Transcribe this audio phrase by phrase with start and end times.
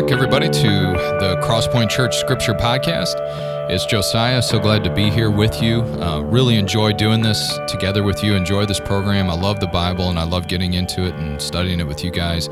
[0.00, 0.68] back, everybody, to
[1.20, 3.14] the Crosspoint Church Scripture Podcast.
[3.70, 4.42] It's Josiah.
[4.42, 5.82] So glad to be here with you.
[5.82, 8.34] Uh, really enjoy doing this together with you.
[8.34, 9.30] Enjoy this program.
[9.30, 12.10] I love the Bible and I love getting into it and studying it with you
[12.10, 12.48] guys.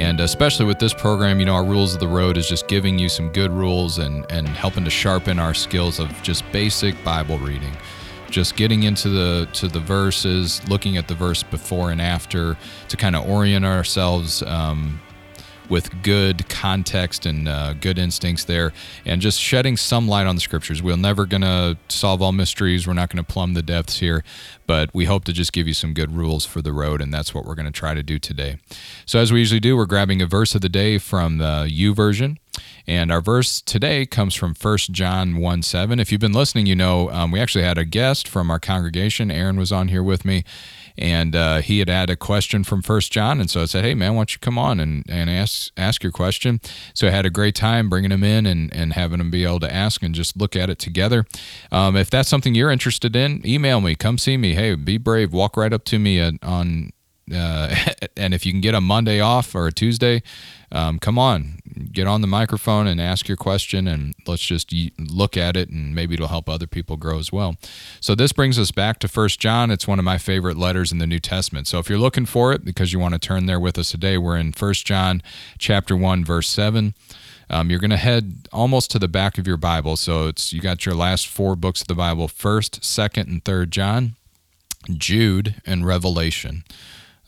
[0.00, 2.98] And especially with this program, you know, our rules of the road is just giving
[2.98, 7.38] you some good rules and, and helping to sharpen our skills of just basic Bible
[7.38, 7.76] reading
[8.28, 12.56] just getting into the to the verses, looking at the verse before and after
[12.88, 14.98] to kind of orient ourselves um,
[15.72, 18.72] with good context and uh, good instincts there,
[19.06, 20.82] and just shedding some light on the scriptures.
[20.82, 22.86] We're never going to solve all mysteries.
[22.86, 24.22] We're not going to plumb the depths here,
[24.66, 27.34] but we hope to just give you some good rules for the road, and that's
[27.34, 28.58] what we're going to try to do today.
[29.06, 31.92] So, as we usually do, we're grabbing a verse of the day from the U
[31.92, 32.38] YouVersion.
[32.86, 36.00] And our verse today comes from 1 John 1 7.
[36.00, 39.30] If you've been listening, you know um, we actually had a guest from our congregation.
[39.30, 40.44] Aaron was on here with me,
[40.98, 43.94] and uh, he had had a question from First John, and so I said, "Hey,
[43.94, 46.60] man, why don't you come on and, and ask ask your question?"
[46.94, 49.60] So I had a great time bringing him in and, and having him be able
[49.60, 51.26] to ask and just look at it together.
[51.70, 54.54] Um, if that's something you're interested in, email me, come see me.
[54.54, 56.92] Hey, be brave, walk right up to me on
[57.32, 57.74] uh,
[58.16, 60.22] and if you can get a Monday off or a Tuesday,
[60.70, 61.58] um, come on,
[61.92, 65.94] get on the microphone and ask your question, and let's just look at it, and
[65.94, 67.56] maybe it'll help other people grow as well.
[68.00, 69.70] So this brings us back to First John.
[69.70, 71.66] It's one of my favorite letters in the New Testament.
[71.66, 74.18] So if you're looking for it because you want to turn there with us today,
[74.18, 75.22] we're in First John
[75.58, 76.94] chapter one, verse seven.
[77.50, 79.96] Um, you're going to head almost to the back of your Bible.
[79.96, 83.70] So it's you got your last four books of the Bible: First, Second, and Third
[83.70, 84.16] John,
[84.90, 86.64] Jude, and Revelation.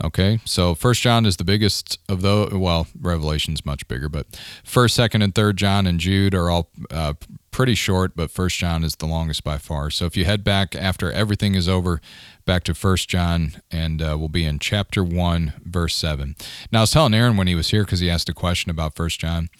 [0.02, 2.52] Okay, so First John is the biggest of those.
[2.52, 4.26] Well, Revelation's much bigger, but
[4.64, 7.14] First, Second, and Third John and Jude are all uh,
[7.54, 9.88] pretty short, but First John is the longest by far.
[9.88, 12.00] So if you head back after everything is over,
[12.44, 16.34] back to First John, and uh, we'll be in chapter one, verse seven.
[16.72, 18.96] Now I was telling Aaron when he was here because he asked a question about
[18.96, 19.50] First John.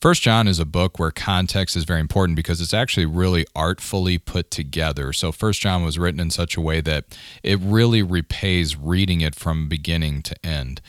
[0.00, 4.16] First John is a book where context is very important because it's actually really artfully
[4.16, 5.12] put together.
[5.12, 7.04] So First John was written in such a way that
[7.42, 10.80] it really repays reading it from beginning to end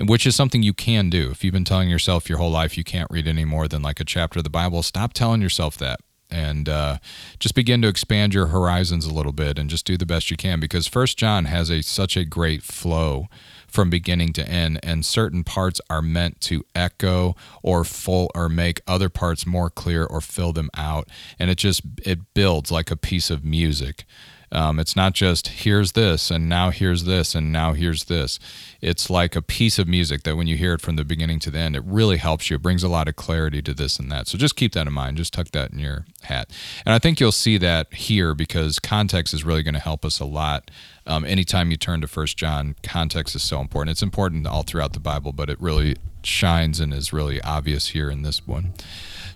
[0.00, 1.28] which is something you can do.
[1.32, 3.98] If you've been telling yourself your whole life you can't read any more than like
[3.98, 5.98] a chapter of the Bible, stop telling yourself that
[6.30, 6.98] and uh,
[7.38, 10.36] just begin to expand your horizons a little bit and just do the best you
[10.36, 13.28] can because first john has a such a great flow
[13.68, 18.80] from beginning to end and certain parts are meant to echo or full or make
[18.86, 21.08] other parts more clear or fill them out.
[21.38, 24.04] And it just it builds like a piece of music
[24.50, 28.38] um, it's not just here's this and now here's this and now here's this.
[28.80, 31.50] It's like a piece of music that when you hear it from the beginning to
[31.50, 32.56] the end, it really helps you.
[32.56, 34.28] It brings a lot of clarity to this and that.
[34.28, 35.16] So just keep that in mind.
[35.16, 36.50] Just tuck that in your hat.
[36.86, 40.20] And I think you'll see that here because context is really going to help us
[40.20, 40.70] a lot.
[41.06, 43.92] Um, anytime you turn to First John, context is so important.
[43.92, 48.10] It's important all throughout the Bible, but it really shines and is really obvious here
[48.10, 48.74] in this one.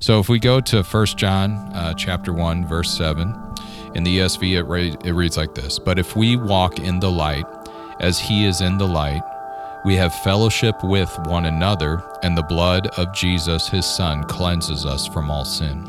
[0.01, 3.52] So if we go to First John uh, chapter 1, verse 7.
[3.95, 7.11] In the ESV, it, re- it reads like this But if we walk in the
[7.11, 7.47] light,
[8.01, 9.23] as he is in the light,
[9.85, 15.07] we have fellowship with one another, and the blood of Jesus, his son, cleanses us
[15.09, 15.89] from all sin.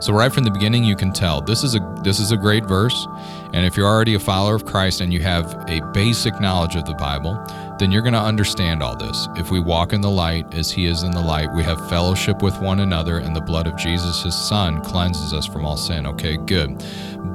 [0.00, 2.64] So right from the beginning you can tell this is a this is a great
[2.64, 3.06] verse
[3.52, 6.86] and if you're already a follower of Christ and you have a basic knowledge of
[6.86, 7.34] the Bible,
[7.80, 9.26] then you're going to understand all this.
[9.36, 12.42] If we walk in the light as he is in the light, we have fellowship
[12.42, 16.06] with one another, and the blood of Jesus, his son, cleanses us from all sin.
[16.06, 16.84] Okay, good.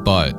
[0.06, 0.36] But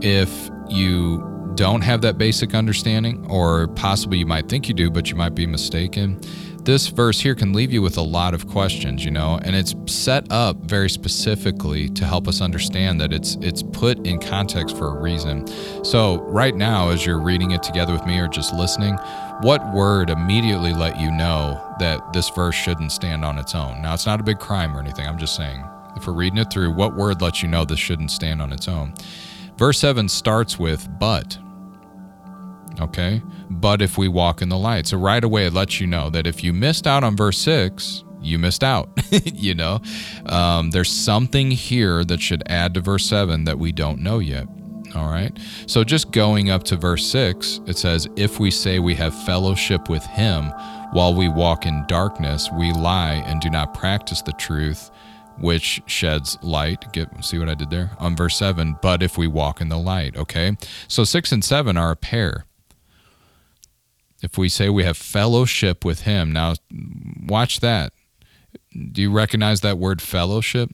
[0.00, 5.10] if you don't have that basic understanding, or possibly you might think you do, but
[5.10, 6.20] you might be mistaken,
[6.64, 9.74] this verse here can leave you with a lot of questions, you know, and it's
[9.86, 14.96] set up very specifically to help us understand that it's it's put in context for
[14.96, 15.46] a reason.
[15.84, 18.96] So, right now as you're reading it together with me or just listening,
[19.40, 23.82] what word immediately let you know that this verse shouldn't stand on its own?
[23.82, 25.06] Now, it's not a big crime or anything.
[25.06, 25.64] I'm just saying,
[25.96, 28.68] if we're reading it through, what word lets you know this shouldn't stand on its
[28.68, 28.94] own?
[29.56, 31.38] Verse 7 starts with but.
[32.80, 33.22] Okay?
[33.62, 34.86] but if we walk in the light.
[34.86, 38.04] So right away, it lets you know that if you missed out on verse 6,
[38.20, 38.90] you missed out.
[39.24, 39.80] you know,
[40.26, 44.46] um, there's something here that should add to verse 7 that we don't know yet.
[44.94, 45.36] All right.
[45.66, 49.88] So just going up to verse 6, it says, If we say we have fellowship
[49.88, 50.46] with him
[50.92, 54.90] while we walk in darkness, we lie and do not practice the truth,
[55.38, 56.92] which sheds light.
[56.92, 57.92] Get see what I did there?
[57.98, 60.16] On verse 7, but if we walk in the light.
[60.16, 60.56] Okay.
[60.88, 62.44] So 6 and 7 are a pair
[64.22, 66.54] if we say we have fellowship with him now
[67.26, 67.92] watch that
[68.90, 70.70] do you recognize that word fellowship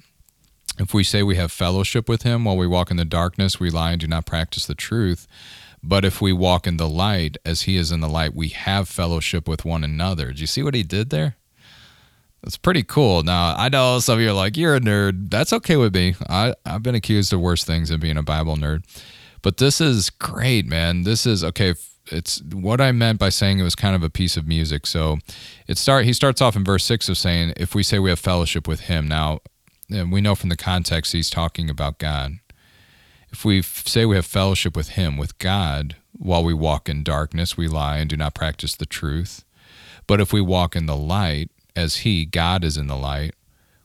[0.78, 3.70] if we say we have fellowship with him while we walk in the darkness we
[3.70, 5.26] lie and do not practice the truth
[5.82, 8.88] but if we walk in the light as he is in the light we have
[8.88, 11.36] fellowship with one another do you see what he did there
[12.42, 13.24] That's pretty cool.
[13.24, 15.28] Now, I know some of you are like, you're a nerd.
[15.28, 16.14] That's okay with me.
[16.28, 18.84] I, I've been accused of worse things than being a Bible nerd.
[19.42, 21.02] But this is great, man.
[21.02, 21.74] This is okay.
[22.10, 24.86] It's what I meant by saying it was kind of a piece of music.
[24.86, 25.18] So
[25.66, 28.18] it start he starts off in verse six of saying, if we say we have
[28.18, 29.06] fellowship with him.
[29.08, 29.40] Now,
[29.90, 32.38] and we know from the context he's talking about God.
[33.30, 37.56] If we say we have fellowship with him, with God, while we walk in darkness,
[37.56, 39.44] we lie and do not practice the truth.
[40.06, 43.34] But if we walk in the light, as he, God, is in the light,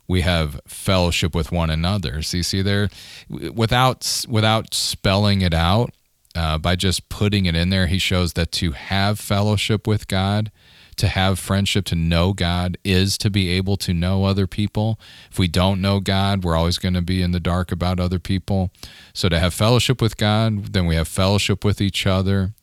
[0.08, 2.22] we have fellowship with one another.
[2.22, 2.90] So you see there,
[3.30, 5.92] without without spelling it out,
[6.36, 10.52] uh, by just putting it in there, he shows that to have fellowship with God,
[10.96, 15.00] to have friendship, to know God, is to be able to know other people.
[15.32, 18.20] If we don't know God, we're always going to be in the dark about other
[18.20, 18.72] people.
[19.14, 22.54] So to have fellowship with God, then we have fellowship with each other.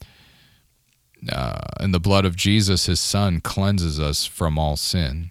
[1.31, 5.31] Uh, and the blood of Jesus, his son, cleanses us from all sin.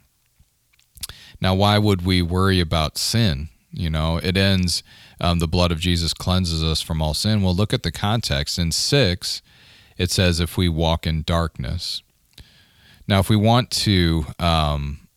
[1.42, 3.50] Now, why would we worry about sin?
[3.72, 4.84] You know, it ends,
[5.20, 7.42] um, the blood of Jesus cleanses us from all sin.
[7.42, 8.58] Well, look at the context.
[8.58, 9.42] In 6,
[9.98, 12.02] it says, if we walk in darkness.
[13.08, 15.08] Now, if we want to um,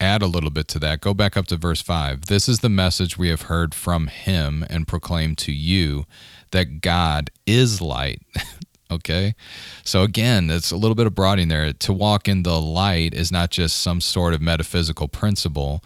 [0.00, 2.26] add a little bit to that, go back up to verse 5.
[2.26, 6.04] This is the message we have heard from him and proclaimed to you
[6.52, 8.22] that God is light.
[8.92, 9.34] Okay.
[9.84, 11.72] So again, it's a little bit of broadening there.
[11.72, 15.82] To walk in the light is not just some sort of metaphysical principle.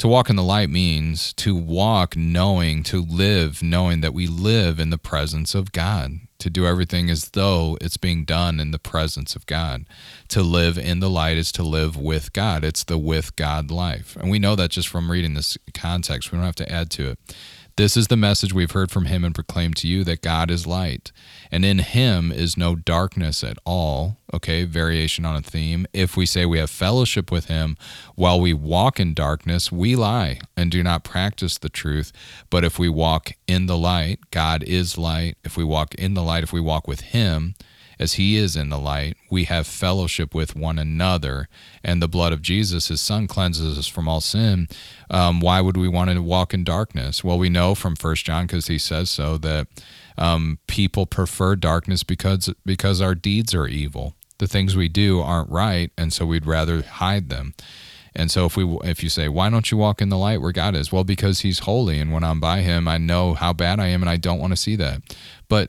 [0.00, 4.80] To walk in the light means to walk knowing, to live knowing that we live
[4.80, 8.78] in the presence of God, to do everything as though it's being done in the
[8.78, 9.84] presence of God.
[10.28, 12.64] To live in the light is to live with God.
[12.64, 14.16] It's the with God life.
[14.16, 16.32] And we know that just from reading this context.
[16.32, 17.18] We don't have to add to it.
[17.80, 20.66] This is the message we've heard from him and proclaimed to you that God is
[20.66, 21.12] light,
[21.50, 24.18] and in him is no darkness at all.
[24.34, 25.86] Okay, variation on a theme.
[25.94, 27.78] If we say we have fellowship with him
[28.16, 32.12] while we walk in darkness, we lie and do not practice the truth.
[32.50, 35.38] But if we walk in the light, God is light.
[35.42, 37.54] If we walk in the light, if we walk with him,
[38.00, 41.48] as he is in the light, we have fellowship with one another.
[41.84, 44.68] And the blood of Jesus, his son, cleanses us from all sin.
[45.10, 47.22] Um, why would we want to walk in darkness?
[47.22, 49.68] Well, we know from First John, because he says so, that
[50.16, 54.14] um, people prefer darkness because because our deeds are evil.
[54.38, 57.52] The things we do aren't right, and so we'd rather hide them.
[58.16, 60.52] And so if we if you say why don't you walk in the light where
[60.52, 60.90] God is?
[60.90, 64.02] Well, because he's holy and when I'm by him, I know how bad I am
[64.02, 65.02] and I don't want to see that.
[65.48, 65.68] But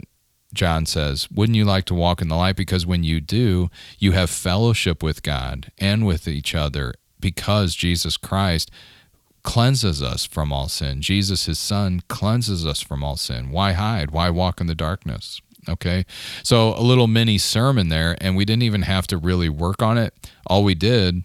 [0.53, 2.55] John says, Wouldn't you like to walk in the light?
[2.55, 3.69] Because when you do,
[3.99, 8.71] you have fellowship with God and with each other because Jesus Christ
[9.43, 11.01] cleanses us from all sin.
[11.01, 13.49] Jesus, his son, cleanses us from all sin.
[13.51, 14.11] Why hide?
[14.11, 15.41] Why walk in the darkness?
[15.69, 16.05] Okay.
[16.43, 19.97] So a little mini sermon there, and we didn't even have to really work on
[19.97, 20.13] it.
[20.47, 21.23] All we did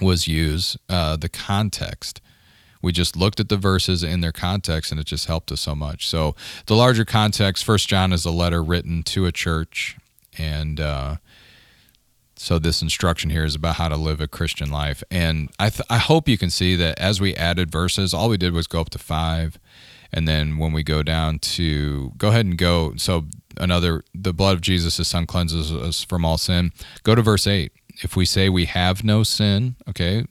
[0.00, 2.20] was use uh, the context
[2.82, 5.74] we just looked at the verses in their context and it just helped us so
[5.74, 6.08] much.
[6.08, 6.34] So
[6.66, 9.96] the larger context first john is a letter written to a church
[10.38, 11.16] and uh,
[12.36, 15.02] so this instruction here is about how to live a christian life.
[15.10, 18.36] And I, th- I hope you can see that as we added verses all we
[18.38, 19.58] did was go up to five
[20.12, 24.54] and then when we go down to go ahead and go so another the blood
[24.54, 26.72] of jesus his son cleanses us from all sin.
[27.02, 27.72] Go to verse 8
[28.02, 30.24] if we say we have no sin okay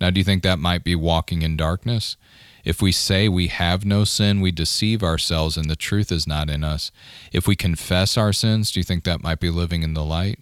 [0.00, 2.16] now, do you think that might be walking in darkness?
[2.64, 6.50] If we say we have no sin, we deceive ourselves and the truth is not
[6.50, 6.92] in us.
[7.32, 10.40] If we confess our sins, do you think that might be living in the light?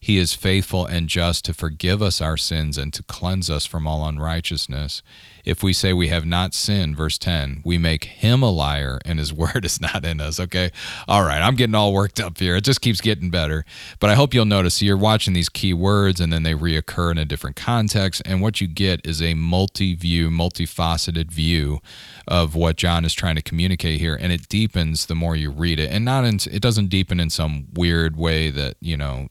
[0.00, 3.86] He is faithful and just to forgive us our sins and to cleanse us from
[3.86, 5.02] all unrighteousness.
[5.44, 9.18] If we say we have not sinned, verse 10, we make him a liar and
[9.18, 10.38] his word is not in us.
[10.38, 10.70] Okay.
[11.08, 11.40] All right.
[11.40, 12.56] I'm getting all worked up here.
[12.56, 13.64] It just keeps getting better.
[13.98, 17.18] But I hope you'll notice you're watching these key words and then they reoccur in
[17.18, 18.22] a different context.
[18.24, 21.80] And what you get is a multi view, multifaceted view
[22.28, 24.14] of what John is trying to communicate here.
[24.14, 25.90] And it deepens the more you read it.
[25.90, 29.28] And not in, it doesn't deepen in some weird way that, you know,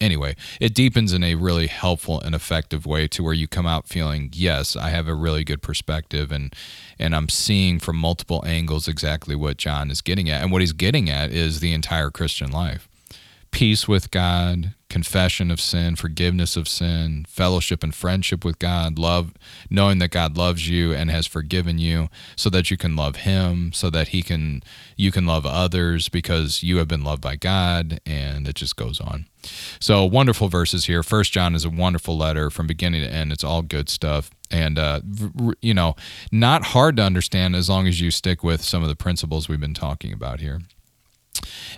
[0.00, 3.88] anyway, it deepens in a really helpful and effective way to where you come out
[3.88, 6.54] feeling, yes, I have a really good perspective and
[6.98, 10.42] and I'm seeing from multiple angles exactly what John is getting at.
[10.42, 12.88] And what he's getting at is the entire Christian life.
[13.50, 19.34] Peace with God, confession of sin, forgiveness of sin, fellowship and friendship with God, love,
[19.68, 23.74] knowing that God loves you and has forgiven you so that you can love him,
[23.74, 24.62] so that he can
[24.96, 28.98] you can love others because you have been loved by God and it just goes
[28.98, 29.26] on.
[29.80, 31.02] So wonderful verses here.
[31.02, 33.32] First John is a wonderful letter from beginning to end.
[33.32, 35.02] It's all good stuff and uh,
[35.60, 35.94] you know,
[36.32, 39.60] not hard to understand as long as you stick with some of the principles we've
[39.60, 40.62] been talking about here.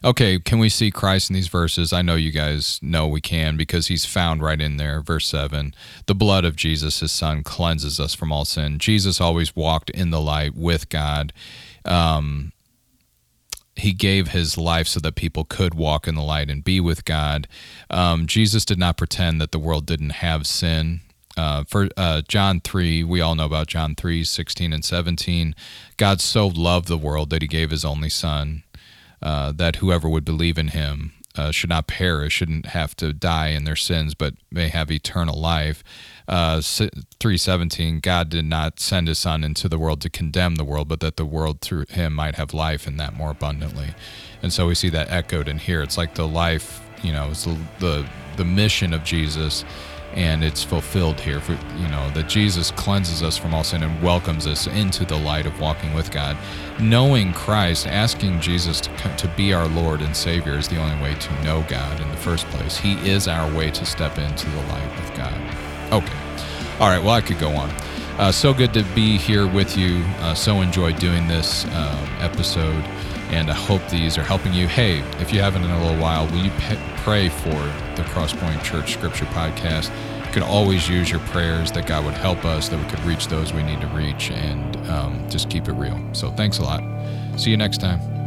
[0.04, 1.92] Okay, can we see Christ in these verses?
[1.92, 5.00] I know you guys know we can because he's found right in there.
[5.00, 5.74] Verse 7
[6.06, 8.78] The blood of Jesus, his son, cleanses us from all sin.
[8.78, 11.32] Jesus always walked in the light with God.
[11.84, 12.52] Um,
[13.78, 17.04] he gave his life so that people could walk in the light and be with
[17.04, 17.46] God.
[17.88, 21.00] Um, Jesus did not pretend that the world didn't have sin.
[21.36, 25.54] Uh, for uh, John 3, we all know about John 3, 16 and 17.
[25.96, 28.64] God so loved the world that he gave his only son,
[29.22, 33.48] uh, that whoever would believe in him uh, should not perish, shouldn't have to die
[33.48, 35.84] in their sins, but may have eternal life.
[36.26, 40.88] Uh, 317, God did not send his son into the world to condemn the world,
[40.88, 43.94] but that the world through him might have life and that more abundantly.
[44.42, 45.82] And so we see that echoed in here.
[45.82, 48.06] It's like the life, you know, it's the, the,
[48.38, 49.64] the mission of Jesus
[50.14, 54.02] and it's fulfilled here for you know that Jesus cleanses us from all sin and
[54.02, 56.37] welcomes us into the light of walking with God.
[56.80, 61.14] Knowing Christ asking Jesus to to be our Lord and Savior is the only way
[61.14, 62.78] to know God in the first place.
[62.78, 65.35] He is our way to step into the light with God.
[65.92, 66.18] Okay.
[66.80, 67.68] All right well I could go on
[68.18, 72.84] uh, so good to be here with you uh, so enjoyed doing this uh, episode
[73.30, 74.66] and I hope these are helping you.
[74.66, 76.50] Hey, if you haven't in a little while, will you
[76.98, 77.50] pray for
[77.96, 79.94] the Crosspoint Church Scripture Podcast?
[80.26, 83.28] You can always use your prayers that God would help us, that we could reach
[83.28, 85.98] those we need to reach, and um, just keep it real.
[86.12, 86.82] So thanks a lot.
[87.38, 88.17] See you next time.